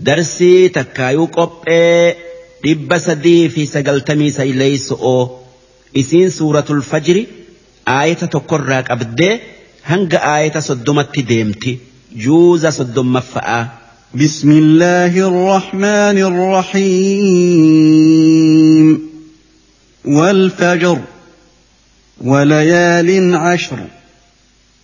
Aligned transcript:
darsii 0.00 0.70
takkaayuu 0.76 1.26
qophee 1.36 2.16
dhibba 2.64 2.98
sadii 3.06 3.44
fi 3.54 3.62
sagaltamii 3.72 4.30
sayleeyso'oo 4.36 5.22
isiin 6.02 6.30
suuratul 6.36 6.80
fajri 6.90 7.24
aayata 7.94 8.26
tokkorraa 8.34 8.80
qabdee 8.88 9.32
hanga 9.90 10.18
aayata 10.32 10.60
soddomatti 10.70 11.22
deemti 11.28 11.70
juuza 12.26 12.70
soddommaffa'aa. 12.80 13.62
بسم 14.24 14.50
الله 14.52 15.12
الرحمن 15.32 16.16
الرحيم 16.30 19.00
والفجر 20.04 20.98
وليال 22.20 23.34
عشر 23.34 23.78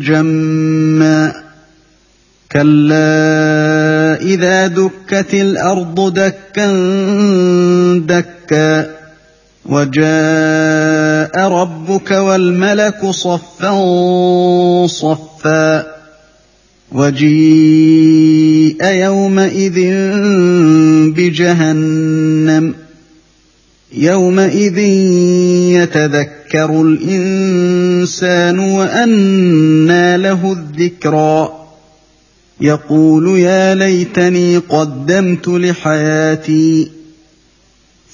جما 0.05 1.43
كلا 2.53 3.76
فإذا 4.27 4.67
دكت 4.67 5.35
الارض 5.35 6.15
دكا 6.15 6.69
دكا 7.99 8.91
وجاء 9.67 11.49
ربك 11.49 12.11
والملك 12.11 13.07
صفا 13.11 13.73
صفا 14.87 15.87
وجيء 16.93 18.85
يومئذ 18.87 19.81
بجهنم 21.17 22.75
يومئذ 23.97 24.79
يتذكر 25.79 26.83
الانسان 26.83 28.59
وانى 28.59 30.17
له 30.17 30.53
الذكرى 30.53 31.56
يقول 32.61 33.39
يا 33.39 33.75
ليتني 33.75 34.57
قدمت 34.57 35.49
لحياتي 35.49 36.89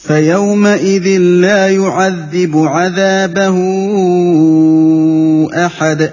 فيومئذ 0.03 1.19
لا 1.19 1.69
يعذب 1.69 2.57
عذابه 2.57 3.55
احد 5.67 6.13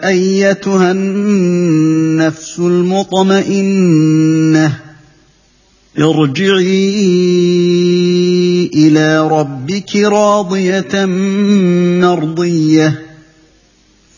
ايتها 0.09 0.91
النفس 0.93 2.59
المطمئنه 2.59 4.79
ارجعي 5.99 7.01
الى 8.75 9.19
ربك 9.29 9.97
راضيه 9.97 11.05
مرضيه 12.07 13.03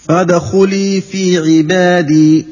فادخلي 0.08 1.00
في 1.00 1.38
عبادي 1.38 2.46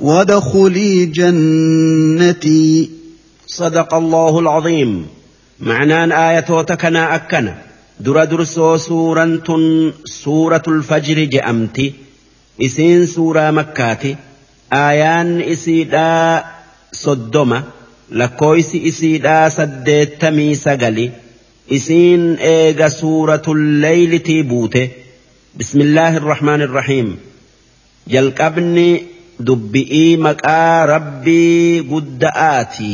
وادخلي 0.00 1.04
جنتي 1.06 2.90
صدق 3.46 3.94
الله 3.94 4.38
العظيم 4.38 5.06
معنان 5.60 6.12
آية 6.12 6.62
تكنا 6.62 7.14
أكنا 7.14 7.54
در 8.00 8.24
درسو 8.24 8.76
سورة 8.76 9.42
سورة 10.04 10.62
الفجر 10.68 11.24
جأمتي 11.24 11.92
إسين 12.62 13.06
سورة 13.06 13.50
مكاتي 13.50 14.16
آيان 14.72 15.40
إسيدا 15.40 16.44
صدمة 16.92 17.64
lakkooysi 18.20 18.78
isiidhaa 18.88 19.50
saddeettamii 19.50 20.56
sagali 20.62 21.12
isiin 21.78 22.24
eega 22.48 22.88
suuratulleeylitii 22.90 24.42
buute 24.50 24.82
bismillaahi 25.60 26.16
irrahmaani 26.20 26.66
irrahiim 26.68 27.08
jalqabni 28.14 28.86
dubbi'ii 29.50 30.16
maqaa 30.26 30.86
rabbii 30.92 31.80
gudda'aati 31.92 32.88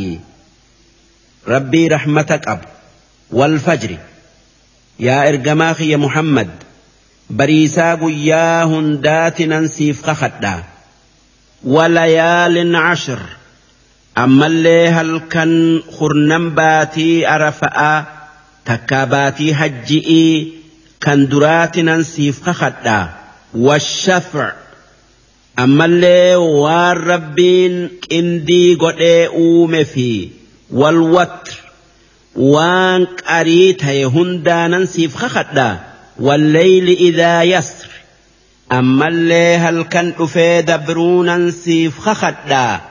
rabbii 1.53 1.83
rahmata 1.95 2.37
qabu 2.47 3.37
walfajri 3.41 3.97
yaa 5.07 5.17
ergamaa 5.33 5.73
kiyya 5.81 5.99
muhammad 6.07 6.53
bariisaa 7.41 7.91
guyyaa 8.05 8.57
hundaatinan 8.75 9.67
siif 9.79 10.05
kakadhaa 10.09 10.57
walayaalin 11.75 12.73
cashir 12.81 13.21
ammallee 14.15 14.89
halkan 14.91 15.83
kurnan 15.97 16.51
baatii 16.55 17.25
arafa'aa 17.25 18.05
takkaa 18.65 19.05
baatii 19.07 19.51
hajji'ii 19.51 20.61
kan 20.99 21.29
duraatinan 21.31 22.01
siif 22.03 22.41
kakadhaa 22.43 23.09
washafa 23.55 24.51
ammallee 25.57 26.35
waan 26.35 26.97
rabbiin 27.05 27.89
qindii 28.09 28.75
godhee 28.75 29.27
uume 29.27 29.83
fi 29.93 30.07
walwatr 30.71 31.53
waan 32.35 33.05
qarii 33.25 33.73
ta'e 33.83 34.03
hundaanan 34.17 34.85
siif 34.87 35.15
kakadhaa 35.19 35.79
walleyli 36.19 36.93
idaa 37.11 37.43
yasr 37.43 37.89
ammallee 38.69 39.57
halkan 39.57 40.11
dhufee 40.17 40.61
dabruunan 40.67 41.51
siif 41.51 41.99
kakadhaa 42.03 42.88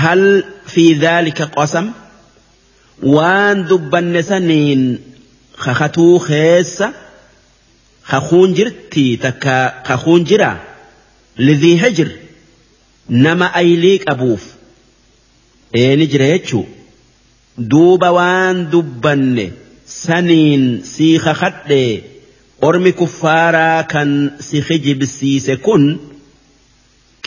hal 0.00 0.22
fi 0.72 0.84
dhaalika 1.02 1.44
qosam 1.56 1.86
waan 3.14 3.58
dubbanne 3.70 4.22
saniin 4.30 4.82
kakatuu 5.64 6.14
keessa 6.28 6.86
kakuun 8.10 8.54
jirti 8.58 9.04
takka 9.24 9.54
kakuun 9.88 10.22
jira 10.30 10.50
lidhii 11.46 11.76
hijir 11.82 12.10
nama 13.24 13.46
aylii 13.62 13.98
qabuuf 14.06 14.44
eeni 15.82 16.06
jira 16.12 16.28
jechuu 16.32 16.64
duuba 17.74 18.10
waan 18.18 18.64
dubbanne 18.72 19.46
saniin 20.00 20.64
sii 20.94 21.14
kakadhe 21.26 21.82
ormi 22.68 22.92
kuffaaraa 23.00 23.80
kan 23.92 24.10
si 24.48 24.60
hijibsiise 24.68 25.56
kun 25.66 25.82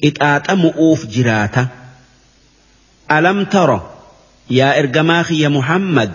qixaaxamu'uuf 0.01 1.01
jiraata. 1.13 1.63
ألم 3.12 3.46
ترى 3.46 3.92
يا 4.50 4.80
إرجماخي 4.80 5.40
يا 5.40 5.50
محمد 5.50 6.12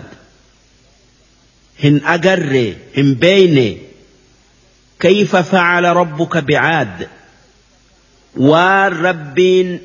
هن 1.83 2.01
أجر 2.05 2.75
هن 2.97 3.13
بين 3.13 3.77
كيف 4.99 5.35
فعل 5.35 5.83
ربك 5.83 6.37
بعاد 6.37 7.07
والربين 8.37 9.79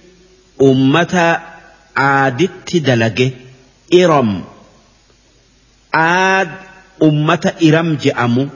أمة 0.62 1.40
عادت 1.96 2.76
دلجه 2.76 3.30
إرم 3.94 4.44
عاد 5.94 6.50
أمة 7.02 7.52
إرم 7.62 7.94
جأمو 7.94 8.48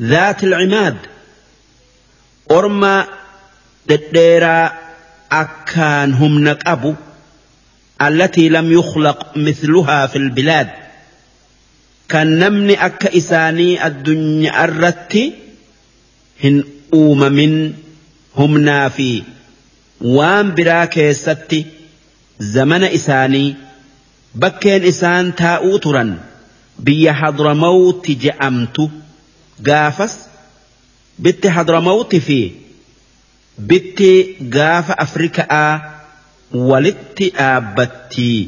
ذات 0.00 0.44
العماد 0.44 0.96
أرمى 2.50 3.04
دديرا 3.86 4.83
أكان 5.40 6.12
هم 6.12 6.44
نقأبوا 6.44 6.94
التي 8.02 8.48
لم 8.48 8.72
يخلق 8.72 9.32
مثلها 9.36 10.06
في 10.06 10.16
البلاد 10.18 10.70
كان 12.08 12.38
نمني 12.38 12.86
أكا 12.86 13.16
إساني 13.16 13.86
الدنيا 13.86 14.64
الرتي 14.64 15.32
هن 16.44 16.64
أوم 16.94 17.18
من 17.20 17.72
هم 18.36 18.58
نافي 18.58 19.22
وان 20.00 20.54
براك 20.54 21.10
ستي 21.12 21.66
زمن 22.38 22.84
إساني 22.84 23.54
بكين 24.34 24.84
إسان 24.84 25.34
تاؤترا 25.34 26.18
بي 26.78 27.12
حضر 27.12 27.54
موت 27.54 28.10
جأمت 28.10 28.90
قافس 29.66 30.18
بيت 31.18 31.46
حضر 31.46 31.80
موت 31.80 32.16
فيه 32.16 32.50
bitti 33.60 34.10
gaafa 34.54 34.96
afrikaa 35.04 35.92
walitti 36.70 37.28
dhaabbattii 37.36 38.38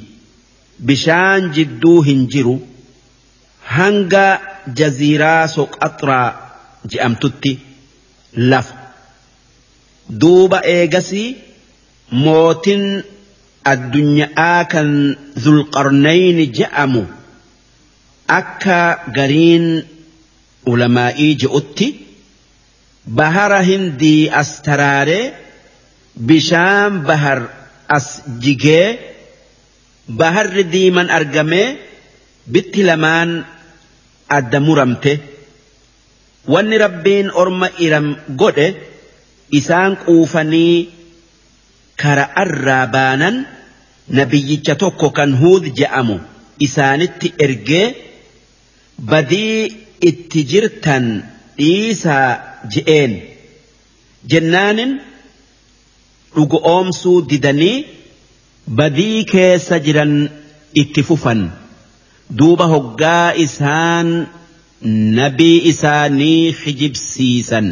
bishaan 0.90 1.50
jidduu 1.58 2.00
hin 2.08 2.24
jiru 2.34 2.54
hanga 3.74 4.24
jaziiraa 4.80 5.46
soqaxraa 5.54 6.24
je'amtutti 6.94 7.52
lafa 8.52 8.74
duuba 10.24 10.60
eegasii 10.72 11.28
mootin 12.24 12.82
addunyaa 13.74 14.64
kan 14.74 14.90
zulqarnayni 15.44 16.46
je'amu 16.58 17.04
akka 18.38 18.80
gariin 19.20 19.70
ulamaa'ii 20.74 21.30
je'utti. 21.44 21.88
bahara 23.06 23.62
hindii 23.62 24.28
as 24.30 24.60
taraaree 24.62 25.32
bishaan 26.16 27.02
bahar 27.08 27.38
as 27.88 28.08
jigee 28.42 28.98
baharri 30.10 30.64
diiman 30.74 31.08
argamee 31.18 31.76
bitti 32.52 32.82
lamaan 32.88 33.30
adda 34.36 34.58
muramte 34.66 35.12
wanni 36.52 36.76
rabbiin 36.84 37.30
orma 37.42 37.68
iram 37.86 38.08
godhe 38.42 38.68
isaan 39.58 39.94
quufanii 40.04 40.88
kara 42.02 42.24
arraa 42.42 42.86
baanan 42.96 43.36
nabiyyicha 44.18 44.74
tokko 44.82 45.08
kan 45.16 45.30
huud 45.40 45.64
je'amu 45.78 46.16
isaanitti 46.66 47.28
ergee 47.44 47.84
badii 49.10 49.58
itti 50.10 50.42
jirtan 50.50 51.04
dhiisaa 51.58 52.28
je'een 52.74 53.12
jennaaniin 54.32 54.92
dhugu 56.34 56.58
oomsuu 56.62 57.18
didanii 57.30 57.84
badii 58.76 59.24
keessa 59.32 59.78
jiran 59.86 60.14
itti 60.82 61.02
fufan 61.08 61.42
duuba 62.38 62.66
hoggaa 62.74 63.30
isaan 63.44 64.10
nabii 65.18 65.58
isaanii 65.72 66.56
hijibsiisan 66.62 67.68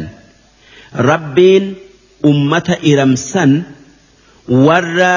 rabbiin 1.09 1.75
ummata 2.31 2.77
iramsan 2.91 3.53
warra 4.67 5.13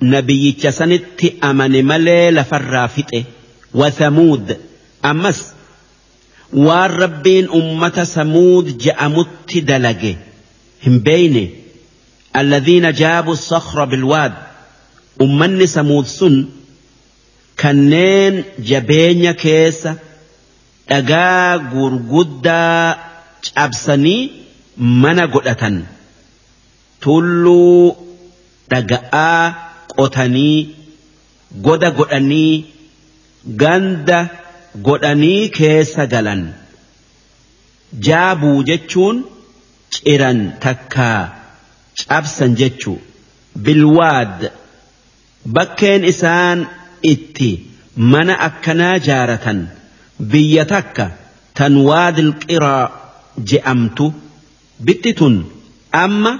nabiyyicha 0.00 0.72
sanitti 0.72 1.34
amane 1.48 1.82
malee 1.82 2.26
lafarraa 2.36 2.88
fixe 2.96 3.26
wathamuud 3.80 4.56
ammas 5.10 5.40
waan 6.56 6.90
rabbiin 6.90 7.48
ummata 7.48 8.04
samuud 8.06 8.68
ja'amutti 8.84 9.60
dalage 9.66 10.12
hin 10.84 11.00
beeyne 11.08 11.42
alladhiina 12.40 12.92
jaabu 12.92 13.36
sakhra 13.36 13.86
bilwaad 13.86 14.32
ummanni 15.26 15.66
samuud 15.66 16.06
sun 16.06 16.36
kanneen 17.62 18.44
jabeenya 18.70 19.34
keessa 19.44 19.94
dhagaa 20.88 21.58
gurguddaa 21.72 22.96
cabsanii 23.44 24.32
mana 25.04 25.26
godhatan 25.26 25.78
tulluu 27.00 27.96
dhaga'aa 28.70 29.54
qotanii 29.96 30.68
goda 31.62 31.90
godhanii 31.98 32.64
ganda. 33.56 34.26
godhanii 34.86 35.48
keessa 35.56 36.04
galan 36.14 36.42
jaabuu 38.06 38.56
jechuun 38.70 39.20
ciran 39.96 40.40
takkaa 40.64 41.20
cabsan 42.00 42.54
jechuu 42.58 42.96
bilwaad 43.68 44.50
bakkeen 45.58 46.04
isaan 46.12 46.66
itti 47.12 47.50
mana 48.14 48.34
akkanaa 48.48 48.96
jaaratan 49.08 49.62
biyya 50.34 50.64
takka 50.72 51.06
tan 51.60 51.76
waadil 51.90 52.32
qiraa 52.42 52.84
je'amtu 53.52 54.08
bitti 54.90 55.12
tun 55.22 55.38
amma 56.02 56.32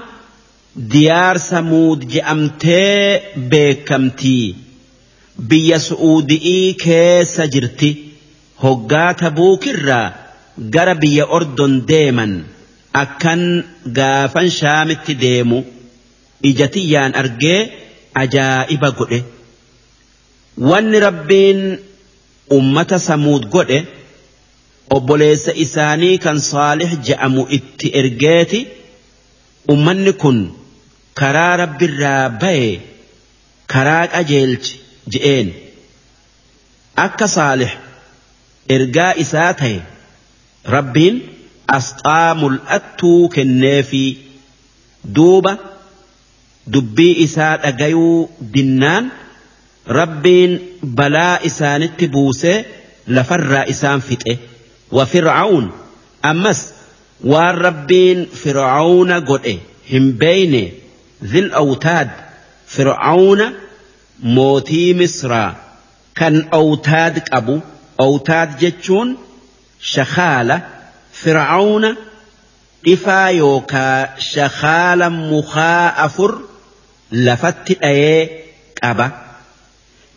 diyaarsa 0.91 1.61
muud 1.71 2.01
je'amtee 2.11 3.21
beekamtii 3.55 4.55
biyya 5.49 5.79
su'uudi'ii 5.87 6.77
keessa 6.85 7.47
jirti. 7.55 7.91
hoggaa 8.63 9.11
tabuukirraa 9.21 10.05
gara 10.75 10.93
biyya 11.01 11.25
ordon 11.37 11.73
deeman 11.91 12.31
akkan 13.01 13.41
gaafan 13.99 14.49
shaamitti 14.59 15.13
deemu 15.23 15.59
ijatiyyaan 16.49 17.13
argee 17.21 17.59
ajaa'iba 18.23 18.89
godhe 18.99 19.19
wanni 20.71 20.99
rabbiin 21.07 21.61
ummata 22.59 22.97
samuud 23.07 23.43
godhe 23.55 23.79
obboleessa 24.97 25.51
isaanii 25.65 26.13
kan 26.27 26.37
saalih 26.51 26.91
je'amu 27.09 27.43
itti 27.59 27.87
ergeeti 28.03 28.61
ummanni 29.75 30.13
kun 30.23 30.37
karaa 31.21 31.51
rabbirraa 31.65 32.23
baye 32.43 32.71
karaa 33.75 34.03
qajeelchi 34.15 34.75
jedheen 35.15 35.49
akka 37.05 37.27
saalih 37.37 37.71
ergaa 38.75 39.13
isaa 39.23 39.51
ta'e 39.59 39.77
rabbiin 40.75 41.15
asxaa 41.77 42.33
mul'attuu 42.41 43.21
kenneefi 43.35 44.01
duuba 45.15 45.53
dubbii 46.73 47.13
isaa 47.25 47.53
dhagayuu 47.63 48.19
dinnaan 48.55 49.07
rabbiin 49.99 50.53
balaa 50.99 51.35
isaanitti 51.49 52.09
buusee 52.17 52.57
lafarraa 53.19 53.63
isaan 53.73 54.03
fixe 54.09 54.37
wa 54.99 55.05
fir'aawun 55.13 55.71
ammas 56.33 56.61
waan 57.33 57.55
rabbiin 57.67 58.23
fir'aawuna 58.43 59.19
godhe 59.31 59.55
hin 59.93 60.07
beeyne 60.21 60.63
dhil 61.33 61.49
awtaad 61.63 62.13
fir'aawuna 62.77 63.47
mootii 64.37 64.87
misraa 65.03 65.49
kan 66.21 66.41
awtaad 66.61 67.21
qabu. 67.31 67.57
أوتاد 67.99 68.57
جتشون 68.57 69.17
شخالة 69.81 70.61
فرعون 71.13 71.95
إفا 72.87 73.27
يوكا 73.27 74.15
شخالا 74.19 75.09
مخا 75.09 75.87
أفر 76.05 76.39
لفت 77.11 77.71
أي 77.83 78.29
أبا 78.83 79.11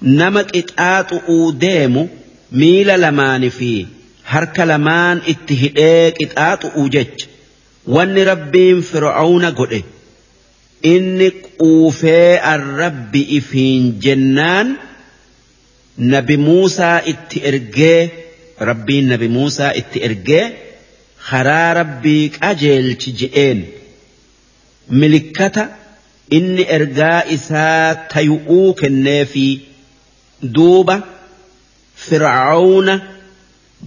نمك 0.02 0.56
إتآت 0.56 1.12
أوديمو 1.28 2.08
ميل 2.52 3.00
لمان 3.00 3.48
في 3.48 3.86
هرك 4.26 4.60
لمان 4.60 5.20
إتهيك 5.28 6.22
إتآت 6.22 6.64
أوجج 6.64 7.06
وان 7.86 8.18
ربين 8.18 8.80
فرعون 8.80 9.44
قلي 9.44 9.82
إنك 10.84 11.34
أوفي 11.60 12.54
الرب 12.54 13.16
إفين 13.16 13.98
جنان 13.98 14.74
nabi 15.96 16.36
Muusaa 16.36 17.00
itti 17.12 17.40
ergee 17.44 18.12
rabbiin 18.60 19.08
nabi 19.08 19.28
Muusaa 19.28 19.72
itti 19.80 20.00
ergee 20.08 20.44
karaa 21.28 21.74
rabbii 21.74 22.30
qajeelchi 22.38 23.12
je'een 23.20 23.62
milikkata 24.90 25.66
inni 26.30 26.64
ergaa 26.76 27.22
isaa 27.36 27.94
tayu'uu 28.14 28.74
fi 29.32 29.46
duuba 30.54 30.96
fir'aawna 32.08 32.98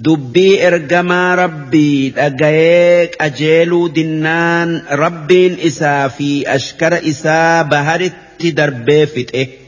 dubbii 0.03 0.57
ergamaa 0.69 1.35
rabbii 1.35 2.13
dhagayee 2.15 3.07
qajeeluu 3.17 3.89
dinnaan 3.95 4.81
rabbiin 5.03 5.57
isaa 5.62 6.09
fi 6.09 6.45
ashkara 6.45 7.00
isaa 7.01 7.63
baharitti 7.63 8.51
darbee 8.55 9.05
fixe. 9.07 9.64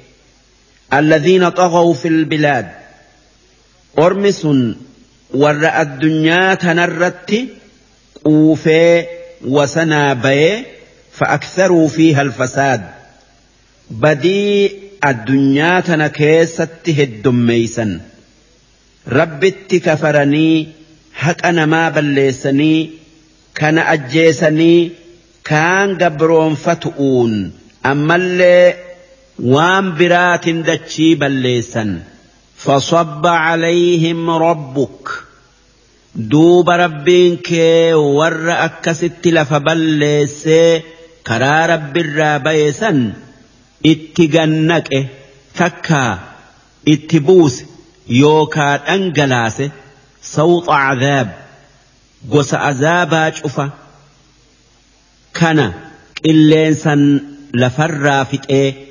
الذين 0.93 1.49
طغوا 1.49 1.93
في 1.93 2.07
البلاد 2.07 2.67
أرمس 3.99 4.47
ورأى 5.33 5.81
الدنيا 5.81 6.53
تنرت 6.53 7.43
قوفي 8.25 9.05
وسنابي 9.47 10.63
فأكثروا 11.11 11.87
فيها 11.87 12.21
الفساد 12.21 12.81
بدي 13.91 14.71
الدنيا 15.05 15.79
تنكيست 15.79 16.69
الدميسا 16.87 18.01
رب 19.07 19.43
اتكفرني 19.43 20.67
حق 21.13 21.45
أنا 21.45 21.65
ما 21.65 21.89
بليسني 21.89 22.89
كان 23.55 23.77
أجيسني 23.77 24.91
كان 25.45 25.97
قبرون 25.97 26.55
فتؤون 26.55 27.51
أما 27.85 28.15
اللي 28.15 28.75
waan 29.45 29.91
biraatin 29.97 30.63
dachii 30.67 31.15
balleessan 31.19 31.89
fasabba 32.65 33.31
calaialym 33.45 34.23
rabbuk 34.45 35.03
duuba 36.31 36.77
rabbiin 36.77 37.35
kee 37.47 37.93
warra 38.17 38.55
akkasitti 38.67 39.31
lafa 39.37 39.59
balleessee 39.65 40.83
karaa 41.23 41.67
rabbiin 41.67 42.71
san 42.79 43.15
itti 43.83 44.27
gannaqe 44.33 44.99
takkaa 45.57 46.13
itti 46.85 47.19
buuse 47.25 47.67
yookaan 48.19 48.79
dhangalaase 48.87 49.65
sawcoo 50.21 50.75
cagaab 50.85 51.29
gosa 52.31 52.57
azaa 52.69 53.31
cufa 53.37 53.65
kana 55.37 55.65
qilleensaan 56.23 57.03
lafarraa 57.61 58.25
fixee 58.31 58.86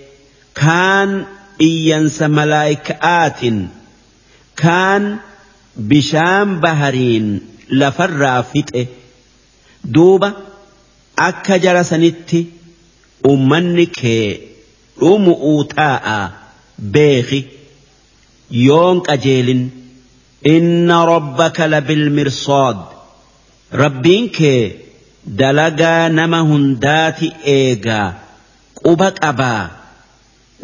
kaan 0.57 1.29
iyyansa 1.61 2.29
malaayika'aatiin 2.33 3.59
kaan 4.63 5.05
bishaan 5.89 6.61
bahariin 6.65 7.29
lafarraa 7.69 8.41
fixe 8.43 8.89
duuba 9.95 10.33
akka 11.29 11.59
jara 11.65 11.85
sanitti 11.91 12.41
ummanni 13.33 13.87
kee 14.01 14.29
dhumu'uu 15.03 15.61
taa'a 15.77 16.19
beeki 16.97 17.41
yoon 18.67 19.05
qajeelin 19.07 19.63
inna 20.57 20.99
rabbaka 21.13 21.69
la 21.73 21.81
bilmirsaad 21.89 22.79
rabbiin 23.85 24.31
kee 24.39 24.61
dalagaa 25.39 26.09
nama 26.19 26.39
hundaati 26.53 27.29
eegaa 27.57 28.07
quba 28.85 29.09
qabaa. 29.21 29.76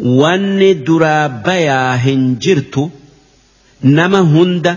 wanni 0.01 0.73
duraa 0.87 1.27
bayaa 1.29 1.95
hin 2.05 2.23
jirtu 2.45 2.83
nama 3.97 4.19
hunda 4.33 4.75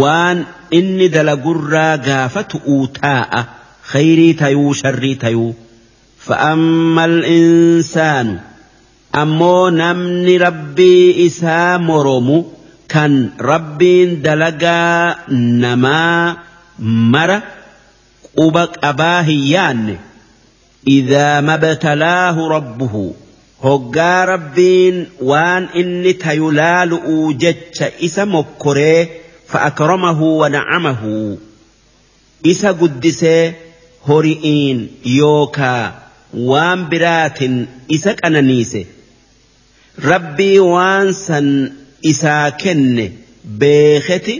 waan 0.00 0.46
inni 0.70 1.08
dalagurraa 1.14 1.96
gaafatu 2.08 2.60
uu 2.74 2.86
taa'a 2.98 3.40
khayrii 3.94 4.32
tayuu 4.44 4.72
sharrii 4.84 5.14
tayuu 5.26 5.54
فأما 6.24 7.04
الإنسان 7.04 8.40
أمو 9.14 9.68
نمني 9.68 10.36
ربي 10.36 11.26
إسا 11.26 11.76
مرمو 11.76 12.46
كان 12.88 13.30
ربي 13.40 14.04
دلقا 14.06 15.16
نما 15.28 16.36
مرة 16.78 17.42
قبك 18.36 18.84
أباهيان 18.84 19.96
إذا 20.88 21.40
ما 21.40 21.54
ابتلاه 21.54 22.48
ربه 22.48 23.12
hoggaa 23.64 24.20
rabbiin 24.30 24.96
waan 25.30 25.64
inni 25.82 26.12
tayu 26.22 26.48
laalu'uu 26.60 27.28
jecha 27.44 27.86
isa 28.08 28.22
mokkoree 28.34 29.00
fa'akramahu 29.52 30.26
wana'amahu 30.40 31.14
isa 32.54 32.70
guddisee 32.80 33.42
hori'iin 34.08 34.78
yookaa 35.18 35.84
waan 36.50 36.80
biraatin 36.90 37.54
isa 37.98 38.10
qananiise 38.20 38.82
rabbii 40.10 40.58
waan 40.74 41.06
san 41.26 41.46
isaa 42.12 42.46
kenne 42.64 43.06
beeketi 43.64 44.34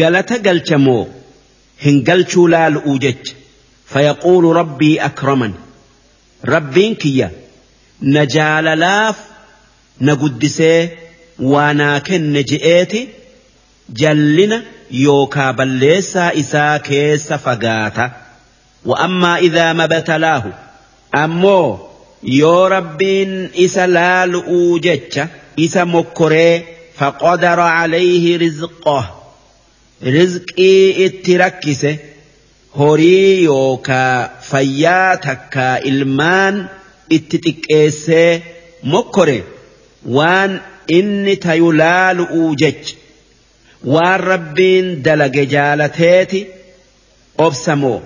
galata 0.00 0.36
galcha 0.48 0.76
moo 0.86 1.02
hin 1.84 1.96
galchuu 2.08 2.46
laalu'uu 2.56 2.96
jecha 3.04 3.34
fayaquulu 3.94 4.48
rabbii 4.60 4.96
akraman 5.10 5.52
rabbiin 6.54 6.94
kiyya 7.04 7.28
na 8.02 8.26
jaalalaaf 8.26 9.16
na 10.00 10.14
guddisee 10.16 10.90
waa 11.52 11.72
naa 11.80 12.00
kenne 12.08 12.42
je'eeti 12.50 13.02
jallina 14.00 14.58
yookaa 15.02 15.52
balleessaa 15.52 16.32
isaa 16.34 16.78
keessa 16.78 17.38
fagaata. 17.38 18.10
وأما 18.84 19.36
إذا 19.38 19.72
مبتلاه 19.72 20.44
أمو 21.14 21.78
يو 22.22 22.66
ربين 22.66 23.50
إسا 23.56 23.86
لالؤو 23.86 24.78
جتش 24.78 25.20
إسا 25.58 25.84
مكري 25.84 26.64
فقدر 26.96 27.60
عليه 27.60 28.36
رزقه 28.38 29.22
رزقي 30.06 31.06
اتركسه 31.06 31.96
هري 32.76 33.42
يوكا 33.42 34.30
فياتكا 34.40 35.78
إلمان 35.84 36.66
itti 37.16 37.38
xiqqeessee 37.44 38.30
mokkore 38.92 39.36
waan 40.16 40.52
inni 40.98 41.34
tayu 41.44 41.68
laalu'uu 41.82 42.50
jech 42.62 42.86
waan 43.92 44.18
rabbiin 44.32 44.88
dalage 45.06 45.44
jaalateeti 45.54 46.40
obsamoo 47.46 47.98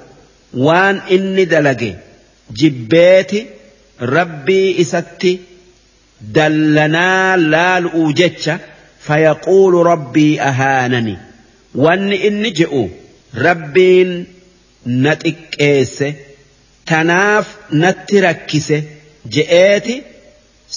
waan 0.67 0.97
inni 1.17 1.45
dalage 1.53 1.91
jibbeeti 2.61 3.41
rabbii 4.17 4.69
isatti 4.85 5.33
dallanaa 6.39 7.37
laalu'uu 7.57 8.11
jecha 8.23 8.55
fayaquulu 9.07 9.83
rabbii 9.93 10.31
ahaanani 10.51 11.17
wanni 11.87 12.17
inni 12.29 12.51
je'u 12.61 12.83
rabbiin 13.49 14.13
na 15.07 15.13
xiqqeesse 15.23 16.09
tanaaf 16.91 17.47
natti 17.83 18.21
rakkise 18.27 18.79
je'eeti 19.33 20.03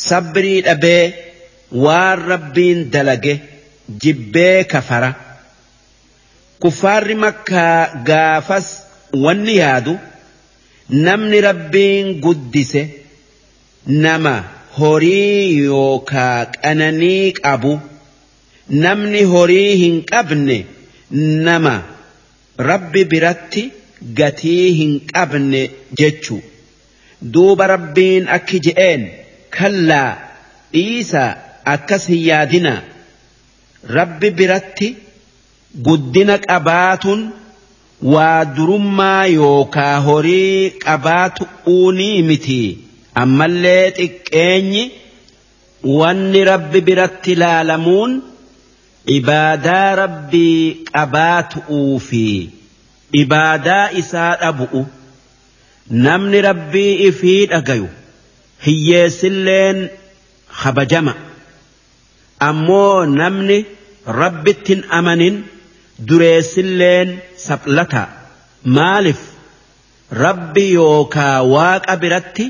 sabrii 0.06 0.62
dhabee 0.68 1.13
waan 1.84 2.20
rabbiin 2.32 2.84
dalage 2.94 3.34
jibbee 4.04 4.63
kafara 4.74 5.10
kuffaarri 6.62 7.16
makkaa 7.24 8.04
gaafas 8.10 8.68
wanni 9.25 9.54
yaadu 9.62 9.98
namni 11.08 11.42
rabbiin 11.50 12.13
guddise 12.24 12.82
nama 14.06 14.34
horii 14.80 15.58
yookaa 15.60 16.46
qananii 16.63 17.32
qabu 17.44 17.77
namni 18.84 19.24
horii 19.34 19.72
hin 19.84 20.01
qabne 20.12 20.58
nama 21.48 21.74
rabbi 22.70 23.04
biratti 23.13 23.63
gatii 24.22 24.63
hin 24.80 25.00
qabne 25.12 25.63
jechu. 26.01 26.42
duuba 27.24 27.68
rabbiin 27.68 28.28
akki 28.36 28.60
je'een 28.66 29.02
kallaa 29.58 30.12
dhiisaa 30.74 31.30
akkas 31.74 32.08
hin 32.14 32.68
rabbi 33.98 34.30
biratti 34.40 34.88
guddina 35.86 36.38
qabaatun 36.48 37.22
waa 38.14 38.42
durummaa 38.58 39.24
yookaa 39.26 39.96
horii 40.08 40.72
qabaatu 40.86 41.48
miti 42.28 42.60
ammallee 43.22 43.92
xiqqeenyi 43.98 44.84
wanni 46.00 46.44
rabbi 46.52 46.82
biratti 46.90 47.36
laalamuun 47.44 48.14
ibaadaa 49.18 49.96
rabbii 50.04 50.78
qabaatu'uu 50.92 52.00
fi 52.10 52.24
ibaadaa 53.24 53.84
isaa 54.04 54.34
dhabu'u. 54.44 54.86
namni 55.91 56.41
rabbii 56.44 56.96
ifii 57.08 57.46
dhagayu 57.48 57.89
hiyyeessilleen 58.65 59.77
habajama 60.63 61.13
ammoo 62.48 63.06
namni 63.06 63.65
rabbitti 64.22 64.84
amanin 65.00 65.39
dureessilleen 66.10 67.15
saphlataa 67.46 68.08
maaliif 68.77 69.17
rabbi 70.24 70.70
yookaa 70.74 71.36
waaqa 71.53 71.96
biratti 72.06 72.46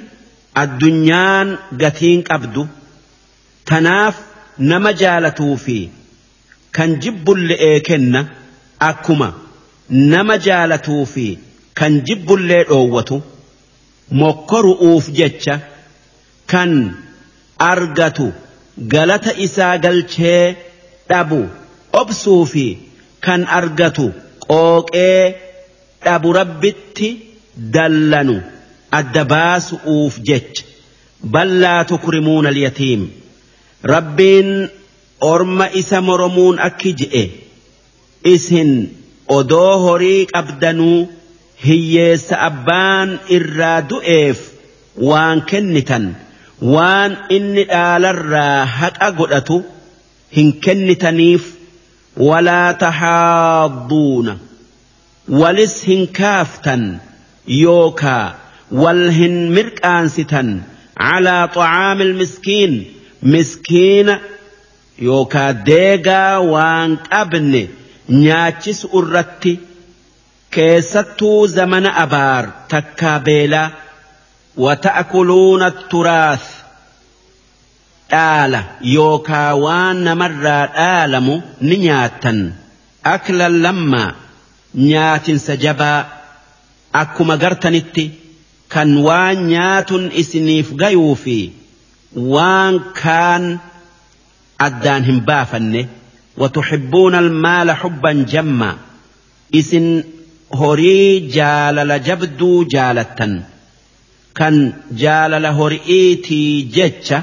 addunyaan 0.65 1.57
gatiin 1.83 2.23
qabdu 2.31 2.63
tanaaf 3.69 4.15
nama 4.71 4.91
jaalatuu 5.03 5.55
fi 5.65 5.77
kan 6.79 6.99
jibbulle'ee 7.01 7.75
kenna 7.91 8.25
akkuma 8.91 9.33
nama 9.91 10.35
jaalatuu 10.49 11.05
fi 11.13 11.27
kan 11.79 11.97
jibbullee 12.09 12.61
dhoowwatu 12.69 13.15
mokkoru'uuf 14.19 15.07
jecha 15.17 15.55
kan 16.51 16.71
argatu 17.71 18.25
galata 18.93 19.33
isaa 19.45 19.77
galchee 19.83 20.39
dhabu 21.09 21.39
obsuu 22.01 22.39
fi 22.53 22.63
kan 23.27 23.43
argatu 23.59 24.05
qooqee 24.45 25.23
dhabu 26.07 26.31
rabbitti 26.39 27.09
dallanu 27.75 28.35
adda 28.99 29.23
baasu'uuf 29.33 30.17
jecha 30.29 30.63
ballaa 31.35 31.79
tukrimuuna 31.91 32.49
alyatiim 32.53 33.01
rabbiin 33.93 34.51
orma 35.33 35.67
isa 35.83 35.97
moromuun 36.07 36.57
akki 36.69 36.91
je'e 37.03 37.23
isin 38.33 38.69
odoo 39.37 39.71
horii 39.85 40.19
qabdanuu 40.33 40.97
hiyyeessa 41.65 42.37
abbaan 42.49 43.13
irraa 43.37 43.81
du'eef 43.89 44.39
waan 45.09 45.41
kennitan 45.51 46.05
waan 46.73 47.17
inni 47.37 47.63
dhaalarraa 47.71 48.57
haqa 48.79 49.09
godhatu 49.19 49.57
hin 50.37 50.51
kennitaniif 50.65 51.47
walaa 52.27 52.73
tahaadduuna 52.83 54.35
walis 55.39 55.75
hin 55.91 56.05
kaaftan 56.19 56.85
yookaa 57.61 58.25
wal 58.83 59.03
hin 59.19 59.35
mirqaansitan 59.59 60.49
calaa 60.97 61.45
طacaami 61.55 62.05
miskiin 62.19 62.73
miskiina 63.33 64.15
yookaa 65.09 65.51
deegaa 65.71 66.33
waan 66.53 66.97
qabne 67.11 67.63
nyaachisu 68.23 68.87
irratti 69.01 69.53
keessattuu 70.51 71.47
zamana 71.47 71.91
abaar 72.03 72.45
takkaa 72.67 73.19
beelaa 73.27 73.71
wata'kuluuna 74.65 75.71
turaas 75.89 76.41
dhaala 78.11 78.63
yookaa 78.93 79.49
waan 79.65 79.97
namarraa 80.05 80.63
dhaalamu 80.77 81.35
ni 81.61 81.77
nyaattan 81.83 82.41
akla 83.15 83.49
lammaa 83.65 84.07
nyaatinsa 84.83 85.55
jabaa 85.65 85.99
akkuma 87.03 87.37
gartanitti 87.43 88.05
kan 88.75 88.97
waan 89.09 89.37
nyaatun 89.53 90.09
isiniif 90.23 90.71
gayuu 90.83 91.15
fi 91.23 91.37
waan 92.33 92.75
kaan 93.03 93.53
addaan 94.69 95.03
hin 95.11 95.19
baafanne 95.31 95.87
وتحبون 96.37 97.15
almaala 97.15 97.75
xubban 97.81 98.17
jamma 98.31 98.69
isin. 99.53 99.85
horii 100.59 101.29
jaalala 101.35 101.97
jabduu 102.09 102.63
jaalattan 102.75 103.35
kan 104.39 104.57
jaalala 105.03 105.51
hori'iitii 105.59 106.51
jecha 106.75 107.19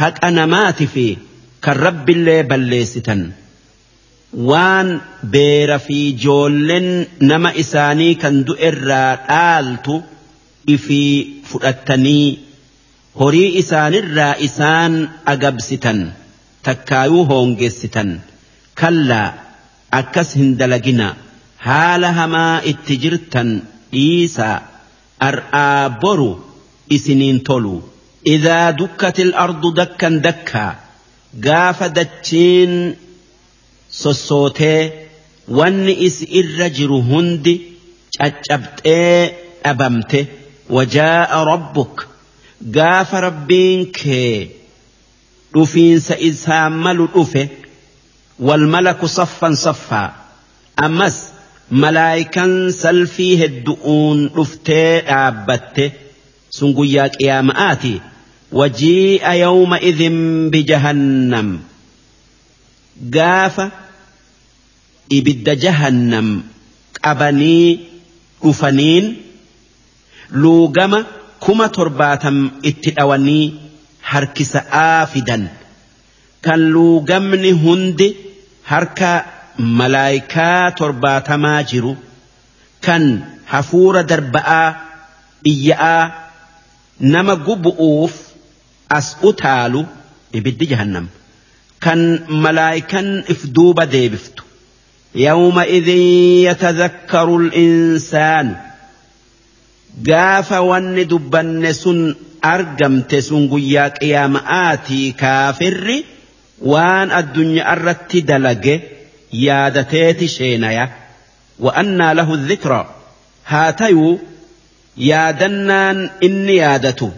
haqa 0.00 0.30
namaatiif 0.40 0.94
kan 1.64 1.76
kan 1.84 2.00
illee 2.14 2.42
balleessitan. 2.48 3.34
Waan 4.48 4.88
beera 5.30 5.78
fi 5.78 5.96
ijoolleen 6.10 7.06
nama 7.20 7.52
isaanii 7.62 8.14
kan 8.14 8.44
du'erraa 8.46 9.14
dhaaltu 9.28 10.02
ifii 10.74 11.42
fudhattanii 11.50 12.38
horii 13.20 13.56
isaanirraa 13.60 14.34
isaan 14.48 14.94
agabsitan 15.26 16.04
takkaayuu 16.62 17.24
hoongessitan 17.26 18.20
kallaa 18.80 19.34
akkas 19.90 20.34
hin 20.38 20.58
dalagina 20.58 21.14
haala 21.66 22.08
hamaa 22.16 22.52
itti 22.70 22.96
jirtan 23.02 23.50
dhiisaa 23.96 24.56
ar'aa 25.28 25.84
boru 26.02 26.30
isiniin 26.96 27.38
tolu 27.46 27.74
idaa 28.34 28.66
dukkatil 28.80 29.30
ardu 29.44 29.70
dakkan 29.78 30.18
dakkaa 30.26 30.70
gaafa 31.46 31.88
dachiin 31.98 32.74
sossootee 34.02 34.80
wanni 35.58 35.94
is 36.08 36.18
irra 36.40 36.68
jiru 36.78 36.98
hundi 37.10 37.54
caccabxee 38.16 39.16
dhabamte 39.64 40.20
wajaa'a 40.76 41.40
rabbuk 41.52 42.06
gaafa 42.78 43.24
rabbiin 43.28 43.82
kee 44.00 44.34
dhufiinsa 45.54 46.14
isaa 46.30 46.64
malu 46.84 47.06
dhufe 47.14 47.42
wal 48.48 48.64
malaku 48.74 49.06
saffan 49.18 49.54
saffaa 49.66 50.08
ammas 50.86 51.16
malaayikan 51.70 52.72
salfii 52.72 53.36
heddu'uun 53.40 54.26
dhuftee 54.36 55.02
dhaabbatte 55.06 55.90
sun 56.56 56.74
guyyaa 56.78 57.08
qiyaama'aati 57.18 57.92
wajii'a 58.60 59.34
yawma 59.44 59.78
idhin 59.90 60.50
bijahannam 60.52 61.54
gaafa 63.16 63.70
ibidda 65.18 65.54
jahannam 65.64 66.30
qabanii 67.02 67.80
dhufaniin 68.44 69.10
luugama 70.44 71.04
kuma 71.46 71.68
torbaatam 71.78 72.40
itti 72.72 72.90
dhawanii 72.98 73.54
harkisa'aa 74.12 75.06
fidan 75.14 75.48
kan 76.44 76.60
luugamni 76.76 77.52
hundi 77.64 78.08
harka 78.72 79.12
Malaayikaa 79.58 80.70
torbatamaa 80.74 81.62
jiru 81.70 81.90
kan 82.84 83.04
hafuura 83.46 84.00
darba'aa 84.12 84.74
iyya'aa 85.44 86.10
nama 87.12 87.36
gubu'uuf 87.48 88.12
as 88.96 89.10
utaalu 89.30 89.82
ibiddi 90.40 90.66
jaalannamu 90.72 91.08
kan 91.86 91.98
malaayikan 92.46 93.22
if 93.28 93.44
duuba 93.52 93.86
deebiftu. 93.86 94.42
Yawuma 95.14 95.66
idin 95.66 96.02
yaa 96.46 96.54
tazakkaruul 96.64 97.54
insaan 97.54 98.50
gaafa 100.10 100.60
wanni 100.66 101.04
dubbanne 101.06 101.72
sun 101.74 102.00
argamte 102.42 103.20
sun 103.22 103.46
guyyaa 103.48 103.88
qiyama 104.00 104.42
aatti 104.64 105.00
kaafirri 105.22 106.00
waan 106.60 107.10
addunyaa 107.22 107.76
irratti 107.76 108.20
dalage. 108.26 108.76
yaadateeti 109.42 110.28
sheenaya 110.34 110.84
wa'annaa 111.66 112.12
lahu 112.18 112.36
dhikra 112.50 112.78
haa 113.52 113.72
tayuu 113.82 114.12
yaadannaan 115.10 115.98
inni 116.28 116.56
yaadatu 116.56 117.10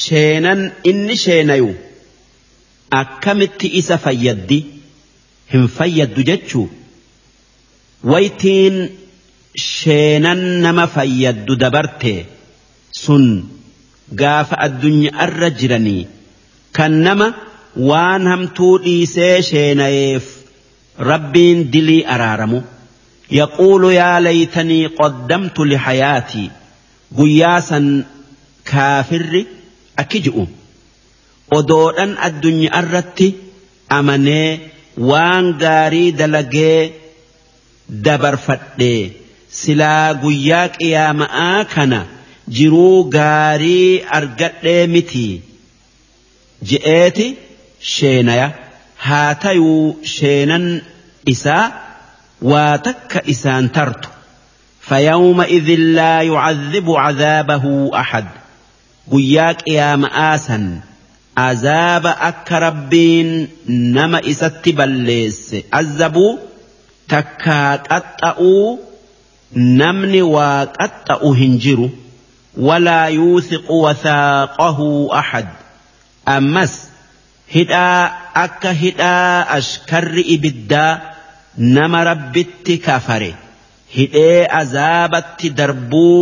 sheenan 0.00 0.60
inni 0.90 1.16
sheenayu 1.24 1.70
akkamitti 3.02 3.68
isa 3.80 3.98
fayyaddi 4.04 4.58
hin 5.54 5.66
fayyaddu 5.78 6.22
jechuu 6.30 6.66
waytiin 8.12 8.76
sheenan 9.66 10.42
nama 10.66 10.86
fayyaddu 10.96 11.56
dabarte 11.64 12.12
sun 13.02 13.26
gaafa 14.22 14.56
addunyaarra 14.68 15.50
jiranii 15.62 16.02
kan 16.78 16.92
nama 17.08 17.28
waan 17.90 18.26
hamtuu 18.34 18.72
dhiisee 18.86 19.34
sheenayeef 19.50 20.32
rabbiin 20.98 21.64
dilii 21.72 22.04
araaramu 22.08 22.62
yaquulu 23.30 23.90
yaa 23.92 24.22
laytanii 24.24 24.88
qaddamtu 24.98 25.64
lihayaatii 25.66 26.50
guyyaa 27.16 27.60
san 27.60 27.86
kaafirri 28.72 29.46
akki 29.96 30.22
ji'u 30.26 30.46
odoodhan 31.58 32.16
addunyaa 32.28 32.80
irratti 32.82 33.34
amanee 33.98 34.60
waan 35.10 35.52
gaarii 35.64 36.12
dalagee 36.20 36.92
dabarfadhee 38.08 39.10
silaa 39.60 40.14
guyyaa 40.24 40.66
qiyaama'aa 40.78 41.64
kana 41.76 42.06
jiruu 42.58 43.04
gaarii 43.10 44.04
argadhee 44.18 44.86
miti 44.96 45.26
je'eeti 46.72 47.26
sheenaya. 47.94 48.50
haa 49.06 49.34
tayuu 49.34 49.96
sheenan 50.04 50.80
isaa 51.26 51.72
إسان 52.42 52.82
takka 52.82 53.20
isaan 53.26 53.68
tartu 53.72 54.08
فيومئذ 54.80 55.70
لا 55.78 56.22
يعذب 56.22 56.90
عذابه 56.90 57.90
أحد 57.94 58.24
قياك 59.12 59.68
يا 59.68 59.96
مآسا 59.96 60.80
عذاب 61.38 62.06
أك 62.06 62.52
نما 63.68 64.20
إسات 64.24 64.68
بليس 64.68 65.54
عذبوا 65.72 66.36
تكا 67.08 67.76
قطأوا 67.76 68.76
نمني 69.56 70.22
وقطأوا 70.22 71.34
هنجروا 71.36 71.88
ولا 72.56 73.04
يوثق 73.04 73.70
وثاقه 73.70 75.08
أحد 75.18 75.48
أمس 76.28 76.74
هدا 77.54 78.12
akka 78.34 78.72
hidhaa 78.82 79.44
ashkarri 79.56 80.22
ibiddaa 80.34 81.00
nama 81.76 81.98
rabbitti 82.10 82.74
kafare 82.86 83.30
hidhee 83.96 84.46
azaabatti 84.60 85.48
darbuu 85.60 86.18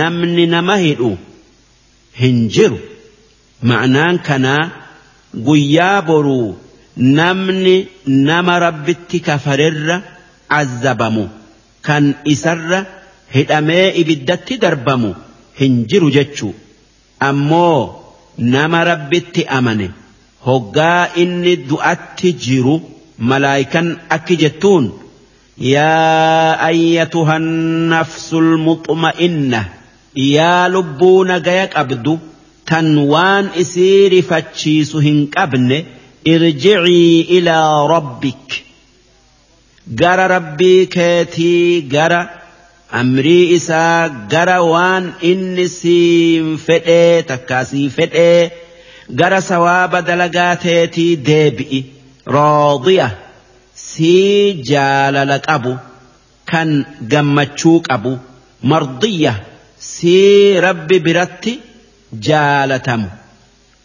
namni 0.00 0.46
nama 0.56 0.76
hidhu 0.86 1.10
hin 2.22 2.38
jiru. 2.56 2.78
Ma'anaan 3.70 4.16
kanaa 4.28 4.62
guyyaa 5.48 6.02
boruu 6.08 6.56
namni 7.20 7.76
nama 8.30 8.58
rabbitti 8.66 9.18
kafarerra 9.28 9.96
azabamu 10.60 11.24
kan 11.88 12.04
isarra 12.36 12.80
hidhamee 13.36 13.86
ibiddatti 14.04 14.54
darbamu 14.64 15.10
hin 15.60 15.74
jiru 15.92 16.10
jechuu 16.18 16.54
ammoo 17.30 18.02
nama 18.56 18.84
rabbitti 18.92 19.42
amane. 19.60 19.88
hoggaa 20.46 21.06
inni 21.22 21.54
du'atti 21.68 22.30
jiru 22.44 22.74
malaayikan 23.30 23.88
akki 24.16 24.34
jettuun 24.42 24.84
yaa 25.72 26.48
ayyatuhan 26.68 27.46
nafsul 27.92 28.50
muxma'inna 28.66 29.62
yaa 30.34 30.64
lubbuu 30.74 31.18
nagaya 31.30 31.64
qabdu 31.74 32.14
tan 32.70 32.88
waan 33.12 33.46
isii 33.62 33.96
rifachiisu 34.14 34.96
hin 35.06 35.18
qabne 35.36 35.78
irjicii 36.32 37.24
ilaa 37.38 37.72
rabbik 37.94 38.48
gara 40.02 40.26
rabbii 40.34 40.80
keetii 40.94 41.80
gara 41.96 42.20
amrii 43.00 43.44
isaa 43.58 43.96
gara 44.34 44.58
waan 44.74 45.04
inni 45.32 45.66
siin 45.78 46.46
fedhee 46.68 47.16
takkaasii 47.32 47.88
fedhee 47.98 48.38
gara 49.14 49.40
sawaaba 49.40 50.02
dalagaa 50.02 50.56
teetii 50.62 51.16
deebi'i 51.28 51.80
roodiya 52.36 53.10
sii 53.74 54.62
jaalala 54.70 55.38
qabu 55.46 55.74
kan 56.52 56.68
gammachuu 57.12 57.78
qabu 57.88 58.12
mardiyya 58.72 59.34
sii 59.90 60.60
rabbi 60.66 60.98
biratti 61.06 61.52
jaalatamu 62.28 63.08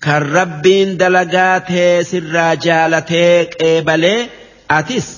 kan 0.05 0.23
rabbiin 0.37 0.97
dalagaa 1.03 1.59
tee 1.69 1.93
sirraa 2.13 2.55
jaalatee 2.65 3.37
qeebalee 3.53 4.19
atis 4.79 5.11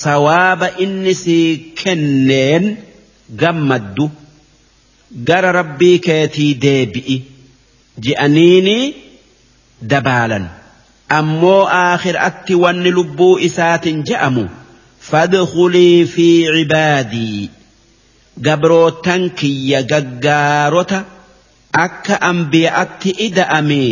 sawaaba 0.00 0.68
inni 0.84 1.14
sii 1.22 1.48
kenneen 1.82 2.68
gammaddu 3.44 4.10
gara 5.30 5.52
rabbii 5.60 5.98
keetii 6.10 6.52
deebi'i 6.68 7.18
je'aniini 8.04 8.78
dabaalan 9.90 10.44
ammoo 11.16 11.66
aakhiraatti 11.78 12.54
wanni 12.62 12.90
lubbuu 12.98 13.32
isaatiin 13.48 14.02
je'amu 14.10 14.44
fadkulii 15.08 16.06
fi 16.12 16.28
cibaadii 16.56 17.50
gabrootan 18.46 19.26
kiyya 19.40 19.82
gaggaarota 19.90 21.00
akka 21.82 22.18
anbiyaatti 22.28 23.10
ida'ame 23.26 23.82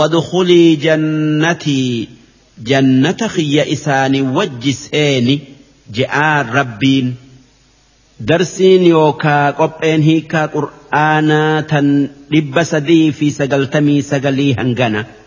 wadkulii 0.00 0.76
jannatii 0.82 2.08
jannata 2.72 3.28
kiyya 3.38 3.64
isaanii 3.76 4.22
wajji 4.40 4.72
seeni 4.80 5.38
je'aan 6.00 6.52
rabbiin 6.58 7.10
darsiin 8.28 8.82
yookaa 8.90 9.48
qopheen 9.64 10.02
hiikaa 10.10 10.44
qur'aanaa 10.58 11.58
tan 11.74 11.90
dhibba 12.36 12.64
sadii 12.74 13.02
fi 13.22 13.30
sagaltamii 13.40 13.98
sagalii 14.12 14.52
hangana. 14.62 15.21